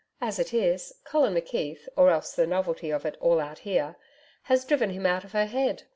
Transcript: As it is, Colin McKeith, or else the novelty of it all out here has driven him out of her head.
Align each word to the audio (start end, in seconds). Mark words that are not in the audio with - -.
As 0.19 0.39
it 0.39 0.51
is, 0.51 0.95
Colin 1.03 1.35
McKeith, 1.35 1.87
or 1.95 2.09
else 2.09 2.33
the 2.33 2.47
novelty 2.47 2.89
of 2.89 3.05
it 3.05 3.17
all 3.19 3.39
out 3.39 3.59
here 3.59 3.97
has 4.45 4.65
driven 4.65 4.89
him 4.89 5.05
out 5.05 5.23
of 5.23 5.33
her 5.33 5.45
head. 5.45 5.83